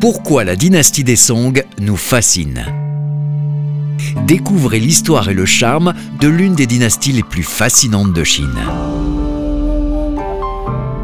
[0.00, 2.64] Pourquoi la dynastie des Song nous fascine
[4.28, 8.60] Découvrez l'histoire et le charme de l'une des dynasties les plus fascinantes de Chine.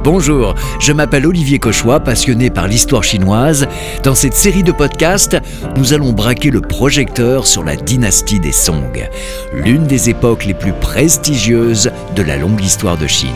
[0.04, 3.66] Bonjour, je m'appelle Olivier Cauchois, passionné par l'histoire chinoise.
[4.04, 5.38] Dans cette série de podcasts,
[5.76, 9.08] nous allons braquer le projecteur sur la dynastie des Song,
[9.52, 13.32] l'une des époques les plus prestigieuses de la longue histoire de Chine.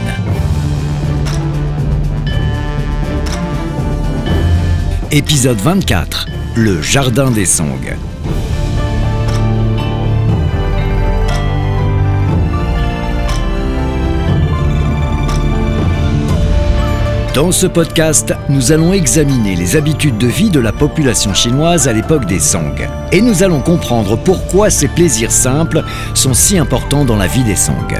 [5.10, 7.96] Épisode 24 Le Jardin des Song.
[17.34, 21.94] Dans ce podcast, nous allons examiner les habitudes de vie de la population chinoise à
[21.94, 22.74] l'époque des Song.
[23.10, 27.56] Et nous allons comprendre pourquoi ces plaisirs simples sont si importants dans la vie des
[27.56, 27.98] Song.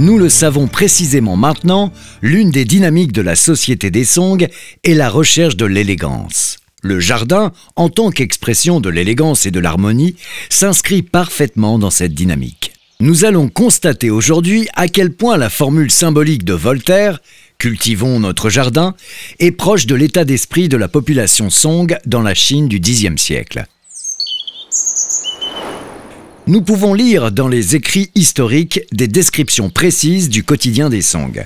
[0.00, 4.48] Nous le savons précisément maintenant, l'une des dynamiques de la société des Song
[4.82, 6.56] est la recherche de l'élégance.
[6.82, 10.16] Le jardin, en tant qu'expression de l'élégance et de l'harmonie,
[10.48, 12.72] s'inscrit parfaitement dans cette dynamique.
[13.00, 17.20] Nous allons constater aujourd'hui à quel point la formule symbolique de Voltaire
[17.58, 18.94] Cultivons notre jardin
[19.38, 23.66] est proche de l'état d'esprit de la population Song dans la Chine du Xe siècle
[26.50, 31.44] nous pouvons lire dans les écrits historiques des descriptions précises du quotidien des Song.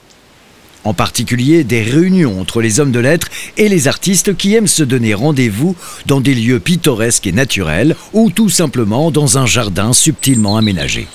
[0.82, 4.82] En particulier des réunions entre les hommes de lettres et les artistes qui aiment se
[4.82, 10.56] donner rendez-vous dans des lieux pittoresques et naturels ou tout simplement dans un jardin subtilement
[10.56, 11.06] aménagé.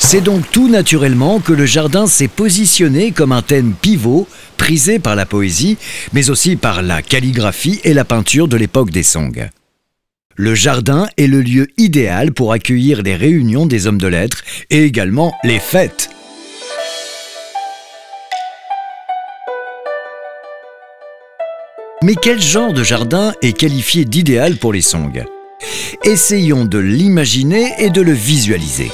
[0.00, 5.14] C'est donc tout naturellement que le jardin s'est positionné comme un thème pivot prisé par
[5.14, 5.78] la poésie,
[6.12, 9.48] mais aussi par la calligraphie et la peinture de l'époque des Song.
[10.38, 14.84] Le jardin est le lieu idéal pour accueillir les réunions des hommes de lettres et
[14.84, 16.10] également les fêtes.
[22.02, 25.24] Mais quel genre de jardin est qualifié d'idéal pour les Song?
[26.04, 28.92] Essayons de l'imaginer et de le visualiser.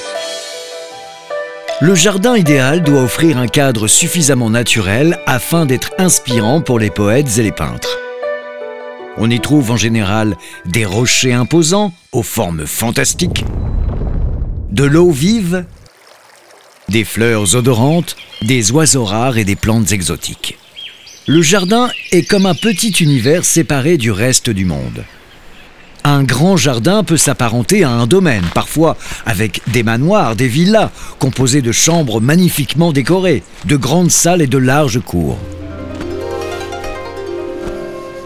[1.80, 7.38] Le jardin idéal doit offrir un cadre suffisamment naturel afin d'être inspirant pour les poètes
[7.38, 7.98] et les peintres.
[9.18, 13.44] On y trouve en général des rochers imposants aux formes fantastiques,
[14.70, 15.66] de l'eau vive,
[16.88, 20.58] des fleurs odorantes, des oiseaux rares et des plantes exotiques.
[21.26, 25.04] Le jardin est comme un petit univers séparé du reste du monde.
[26.04, 30.90] Un grand jardin peut s'apparenter à un domaine, parfois avec des manoirs, des villas,
[31.20, 35.38] composés de chambres magnifiquement décorées, de grandes salles et de larges cours.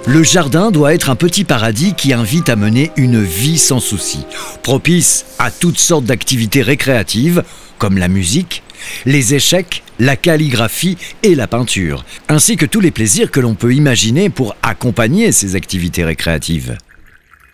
[0.09, 4.21] Le jardin doit être un petit paradis qui invite à mener une vie sans souci,
[4.63, 7.43] propice à toutes sortes d'activités récréatives
[7.79, 8.63] comme la musique,
[9.05, 13.75] les échecs, la calligraphie et la peinture, ainsi que tous les plaisirs que l'on peut
[13.75, 16.79] imaginer pour accompagner ces activités récréatives.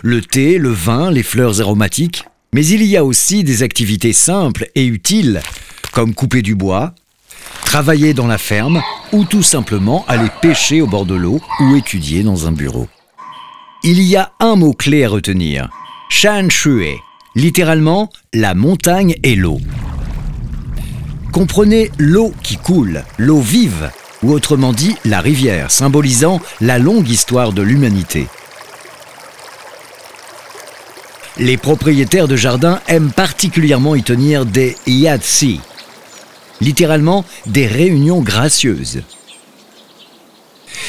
[0.02, 4.68] Le thé, le vin, les fleurs aromatiques, mais il y a aussi des activités simples
[4.74, 5.40] et utiles,
[5.90, 6.94] comme couper du bois,
[7.64, 12.22] travailler dans la ferme ou tout simplement aller pêcher au bord de l'eau ou étudier
[12.22, 12.88] dans un bureau.
[13.84, 15.68] Il y a un mot-clé à retenir.
[16.08, 16.96] Shan Shui,
[17.34, 19.58] littéralement la montagne et l'eau.
[21.32, 23.90] Comprenez l'eau qui coule, l'eau vive,
[24.22, 28.28] ou autrement dit la rivière, symbolisant la longue histoire de l'humanité.
[31.38, 35.60] Les propriétaires de jardins aiment particulièrement y tenir des yatsi,
[36.62, 39.02] littéralement des réunions gracieuses.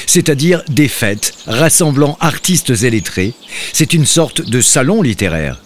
[0.06, 3.34] C'est-à-dire des fêtes rassemblant artistes et lettrés.
[3.74, 5.60] C'est une sorte de salon littéraire.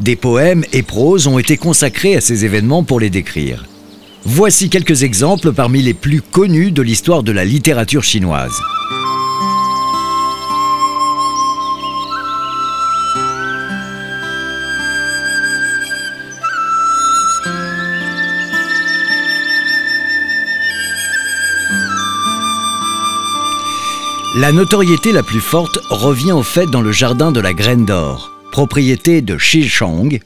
[0.00, 3.66] Des poèmes et proses ont été consacrés à ces événements pour les décrire.
[4.24, 8.60] Voici quelques exemples parmi les plus connus de l'histoire de la littérature chinoise.
[24.36, 28.30] La notoriété la plus forte revient au fait dans le jardin de la Graine d'Or,
[28.52, 30.20] propriété de Shishong,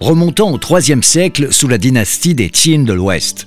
[0.00, 3.46] remontant au IIIe siècle sous la dynastie des Qin de l'Ouest.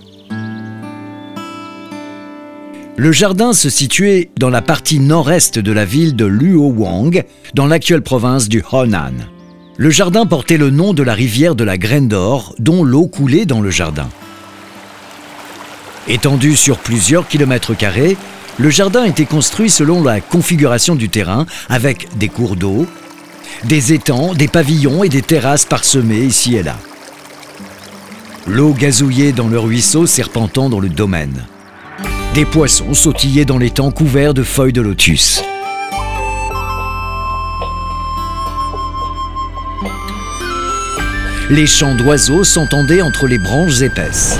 [2.95, 8.01] Le jardin se situait dans la partie nord-est de la ville de Luowang, dans l'actuelle
[8.01, 9.15] province du Honan.
[9.75, 13.45] Le jardin portait le nom de la rivière de la Graine d'Or, dont l'eau coulait
[13.45, 14.07] dans le jardin.
[16.07, 18.15] Étendu sur plusieurs kilomètres carrés,
[18.59, 22.85] le jardin était construit selon la configuration du terrain, avec des cours d'eau,
[23.63, 26.75] des étangs, des pavillons et des terrasses parsemées ici et là.
[28.47, 31.45] L'eau gazouillait dans le ruisseau serpentant dans le domaine.
[32.33, 35.41] Des poissons sautillaient dans les temps couverts de feuilles de lotus.
[41.49, 44.37] Les chants d'oiseaux s'entendaient entre les branches épaisses.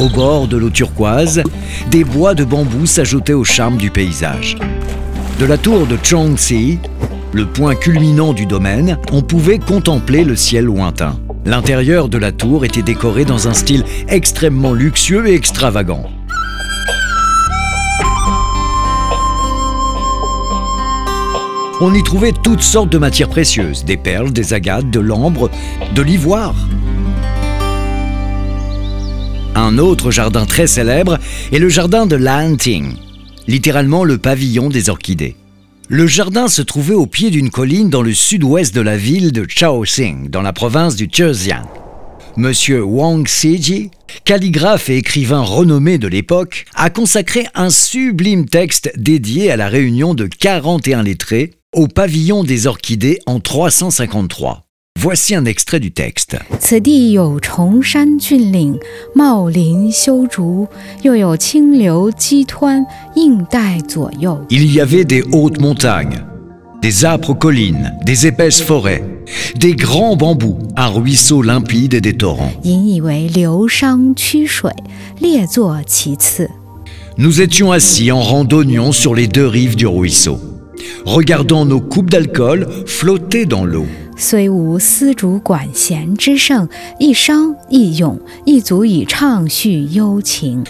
[0.00, 1.42] Au bord de l'eau turquoise,
[1.90, 4.56] des bois de bambou s'ajoutaient au charme du paysage.
[5.38, 6.78] De la tour de Chongxi,
[7.34, 11.20] le point culminant du domaine, on pouvait contempler le ciel lointain.
[11.44, 16.08] L'intérieur de la tour était décoré dans un style extrêmement luxueux et extravagant.
[21.82, 25.50] On y trouvait toutes sortes de matières précieuses, des perles, des agates, de l'ambre,
[25.94, 26.54] de l'ivoire.
[29.70, 31.16] Un autre jardin très célèbre
[31.52, 32.94] est le jardin de Lanting,
[33.46, 35.36] littéralement le pavillon des orchidées.
[35.88, 39.46] Le jardin se trouvait au pied d'une colline dans le sud-ouest de la ville de
[39.48, 41.68] Chaoxing, dans la province du Zhejiang.
[42.36, 43.92] Monsieur Wang Xiji,
[44.24, 50.14] calligraphe et écrivain renommé de l'époque, a consacré un sublime texte dédié à la réunion
[50.14, 54.66] de 41 lettrés au pavillon des orchidées en 353.
[54.98, 56.36] Voici un extrait du texte.
[64.50, 66.22] Il y avait des hautes montagnes,
[66.82, 69.02] des âpres collines, des épaisses forêts,
[69.56, 72.52] des grands bambous, un ruisseau limpide et des torrents.
[77.16, 80.38] Nous étions assis en rang d'oignons sur les deux rives du ruisseau,
[81.06, 83.86] regardant nos coupes d'alcool flotter dans l'eau.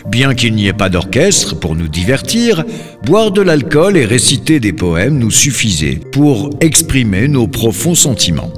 [0.07, 2.65] Bien qu'il n'y ait pas d'orchestre pour nous divertir,
[3.05, 8.53] boire de l'alcool et réciter des poèmes nous suffisait pour exprimer nos profonds sentiments.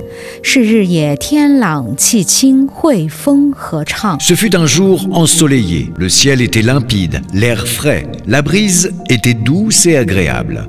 [4.21, 9.87] Ce fut un jour ensoleillé, le ciel était limpide, l'air frais, la brise était douce
[9.87, 10.69] et agréable.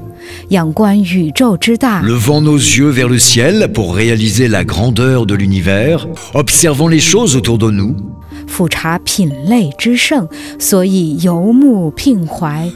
[2.04, 7.36] Levant nos yeux vers le ciel pour réaliser la grandeur de l'univers, observant les choses
[7.36, 7.96] autour de nous,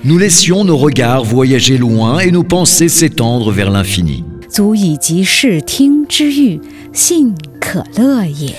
[0.04, 4.24] nous laissions nos regards voyager loin et nos pensées s'étendre vers l'infini.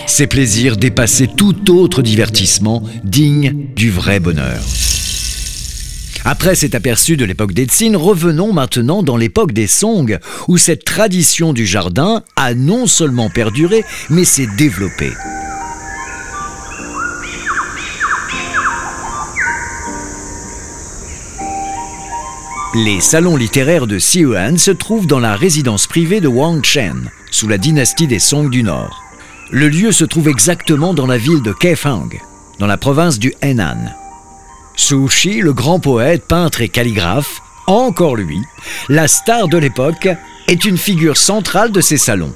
[0.07, 4.61] Ces plaisirs dépassaient tout autre divertissement digne du vrai bonheur.
[6.31, 7.67] Après cet aperçu de l'époque des
[7.97, 13.83] revenons maintenant dans l'époque des Song, où cette tradition du jardin a non seulement perduré,
[14.11, 15.15] mais s'est développée.
[22.75, 27.49] Les salons littéraires de Xi'an se trouvent dans la résidence privée de Wang Chen, sous
[27.49, 29.03] la dynastie des Song du Nord.
[29.51, 32.11] Le lieu se trouve exactement dans la ville de Kaifang,
[32.59, 33.95] dans la province du Henan.
[34.79, 38.39] Su Shi, le grand poète, peintre et calligraphe, encore lui,
[38.89, 40.09] la star de l'époque,
[40.47, 42.33] est une figure centrale de ces salons.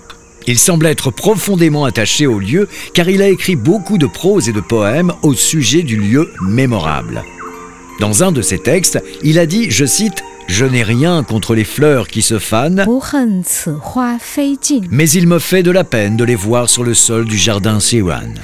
[0.48, 4.52] Il semble être profondément attaché au lieu car il a écrit beaucoup de prose et
[4.52, 7.22] de poèmes au sujet du lieu mémorable.
[8.00, 11.64] Dans un de ses textes, il a dit, je cite, je n'ai rien contre les
[11.64, 12.84] fleurs qui se fanent,
[14.90, 17.78] mais il me fait de la peine de les voir sur le sol du jardin
[17.78, 18.34] Xiwan.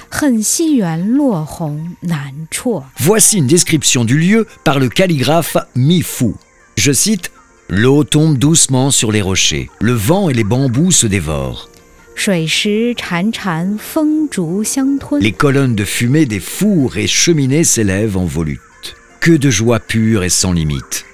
[2.98, 6.32] Voici une description du lieu par le calligraphe Mi Fu.
[6.78, 7.30] Je cite
[7.68, 11.68] L'eau tombe doucement sur les rochers, le vent et les bambous se dévorent.
[15.20, 18.60] Les colonnes de fumée des fours et cheminées s'élèvent en volute.
[19.20, 21.04] Que de joie pure et sans limite.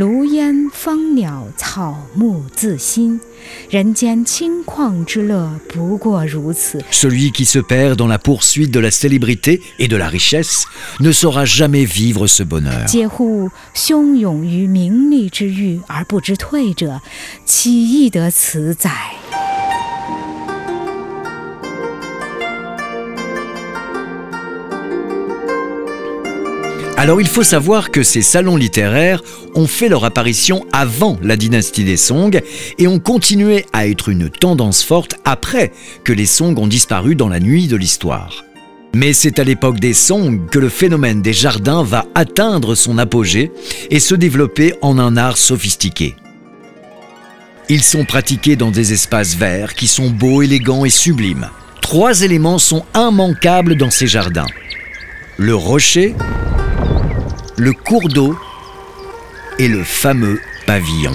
[0.00, 3.20] 炉烟、芳鸟、草木自新，
[3.68, 6.82] 人间清旷之乐不过如此。
[6.90, 10.64] Celui qui se perd dans la poursuite de la célébrité et de la richesse
[11.00, 12.86] ne saura jamais vivre ce bonheur。
[12.86, 13.50] 嗟乎！
[13.74, 17.02] 汹涌于名利之欲而不知退者，
[17.44, 19.19] 岂易得此哉？
[27.00, 29.22] Alors il faut savoir que ces salons littéraires
[29.54, 32.38] ont fait leur apparition avant la dynastie des Song
[32.76, 35.72] et ont continué à être une tendance forte après
[36.04, 38.44] que les Song ont disparu dans la nuit de l'histoire.
[38.94, 43.50] Mais c'est à l'époque des Song que le phénomène des jardins va atteindre son apogée
[43.88, 46.16] et se développer en un art sophistiqué.
[47.70, 51.48] Ils sont pratiqués dans des espaces verts qui sont beaux, élégants et sublimes.
[51.80, 54.48] Trois éléments sont immanquables dans ces jardins.
[55.38, 56.14] Le rocher,
[57.60, 58.34] le cours d'eau
[59.58, 61.12] et le fameux pavillon.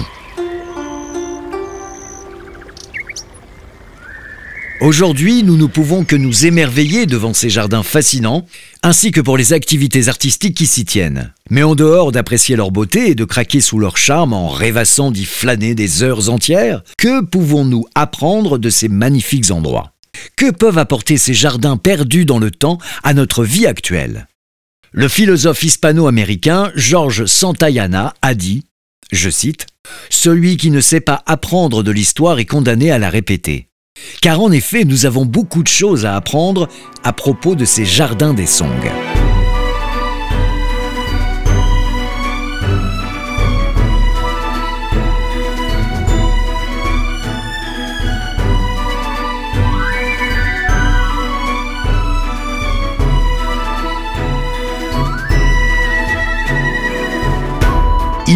[4.80, 8.46] Aujourd'hui, nous ne pouvons que nous émerveiller devant ces jardins fascinants,
[8.84, 11.32] ainsi que pour les activités artistiques qui s'y tiennent.
[11.50, 15.24] Mais en dehors d'apprécier leur beauté et de craquer sous leur charme en rêvassant d'y
[15.24, 19.94] flâner des heures entières, que pouvons-nous apprendre de ces magnifiques endroits?
[20.36, 24.28] Que peuvent apporter ces jardins perdus dans le temps à notre vie actuelle?
[24.98, 28.64] Le philosophe hispano-américain Georges Santayana a dit,
[29.12, 29.66] je cite,
[30.08, 33.68] Celui qui ne sait pas apprendre de l'histoire est condamné à la répéter.
[34.22, 36.70] Car en effet, nous avons beaucoup de choses à apprendre
[37.04, 38.72] à propos de ces jardins des Song.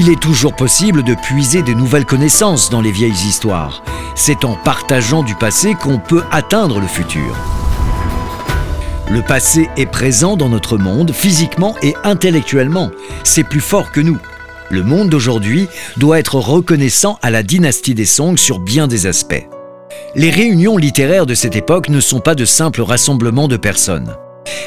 [0.03, 3.83] Il est toujours possible de puiser de nouvelles connaissances dans les vieilles histoires.
[4.15, 7.37] C'est en partageant du passé qu'on peut atteindre le futur.
[9.11, 12.91] Le passé est présent dans notre monde, physiquement et intellectuellement.
[13.25, 14.17] C'est plus fort que nous.
[14.71, 19.47] Le monde d'aujourd'hui doit être reconnaissant à la dynastie des Song sur bien des aspects.
[20.15, 24.17] Les réunions littéraires de cette époque ne sont pas de simples rassemblements de personnes.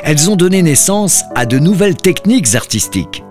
[0.04, 3.24] Elles ont donné naissance à de nouvelles techniques artistiques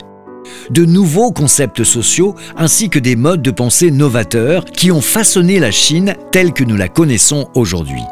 [0.70, 5.70] de nouveaux concepts sociaux ainsi que des modes de pensée novateurs qui ont façonné la
[5.70, 8.02] Chine telle que nous la connaissons aujourd'hui.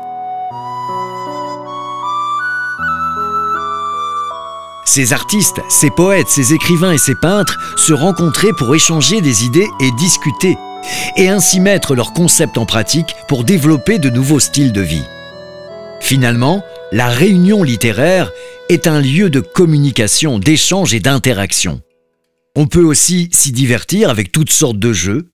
[4.92, 9.68] Ces artistes, ces poètes, ces écrivains et ces peintres se rencontraient pour échanger des idées
[9.80, 10.56] et discuter,
[11.16, 15.04] et ainsi mettre leurs concepts en pratique pour développer de nouveaux styles de vie.
[16.00, 18.32] Finalement, la réunion littéraire
[18.68, 21.80] est un lieu de communication, d'échange et d'interaction.
[22.56, 25.30] On peut aussi s'y divertir avec toutes sortes de jeux,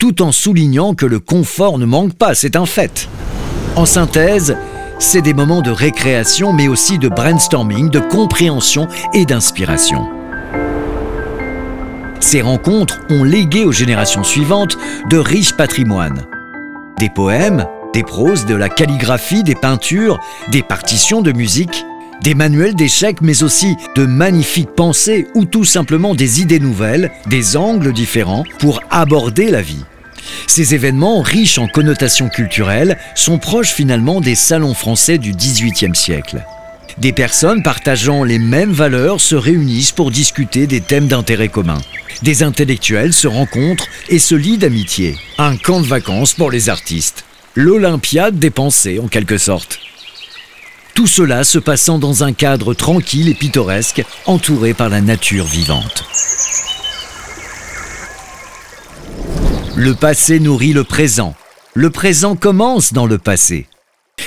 [0.00, 3.08] tout en soulignant que le confort ne manque pas, c'est un fait.
[3.76, 4.56] En synthèse,
[4.98, 10.08] c'est des moments de récréation mais aussi de brainstorming, de compréhension et d'inspiration.
[12.18, 14.76] Ces rencontres ont légué aux générations suivantes
[15.08, 16.26] de riches patrimoines.
[16.98, 20.18] Des poèmes, des proses, de la calligraphie, des peintures,
[20.50, 21.84] des partitions de musique,
[22.22, 27.56] des manuels d'échecs, mais aussi de magnifiques pensées ou tout simplement des idées nouvelles, des
[27.56, 29.84] angles différents pour aborder la vie.
[30.46, 36.42] Ces événements, riches en connotations culturelles, sont proches finalement des salons français du XVIIIe siècle.
[36.98, 41.80] Des personnes partageant les mêmes valeurs se réunissent pour discuter des thèmes d'intérêt commun.
[42.22, 45.16] Des intellectuels se rencontrent et se lient d'amitié.
[45.36, 47.24] Un camp de vacances pour les artistes.
[47.54, 49.80] L'Olympiade des pensées en quelque sorte.
[50.96, 56.06] Tout cela se passant dans un cadre tranquille et pittoresque, entouré par la nature vivante.
[59.76, 61.34] Le passé nourrit le présent.
[61.74, 63.66] Le présent commence dans le passé.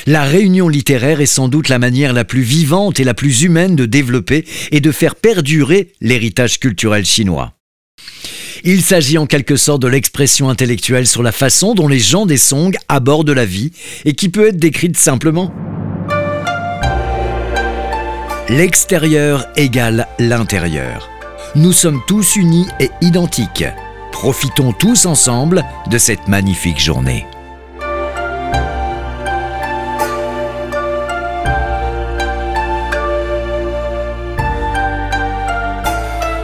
[0.05, 3.75] La réunion littéraire est sans doute la manière la plus vivante et la plus humaine
[3.75, 7.53] de développer et de faire perdurer l'héritage culturel chinois.
[8.63, 12.37] Il s'agit en quelque sorte de l'expression intellectuelle sur la façon dont les gens des
[12.37, 13.71] Song abordent la vie
[14.05, 15.51] et qui peut être décrite simplement.
[18.49, 21.07] L'extérieur égale l'intérieur.
[21.53, 23.65] Nous sommes tous unis et identiques.
[24.11, 27.27] Profitons tous ensemble de cette magnifique journée.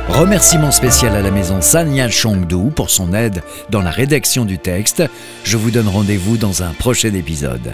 [0.09, 5.01] Remerciement spécial à la maison Sanya Chongdu pour son aide dans la rédaction du texte.
[5.43, 7.73] Je vous donne rendez-vous dans un prochain épisode.